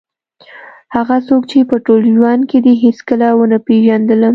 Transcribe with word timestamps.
هغه 0.95 1.17
څوک 1.27 1.41
چې 1.51 1.59
په 1.69 1.75
ټول 1.85 2.01
ژوند 2.15 2.41
کې 2.49 2.57
دې 2.65 2.73
هېڅکله 2.83 3.27
ونه 3.37 3.57
پېژندلم. 3.67 4.29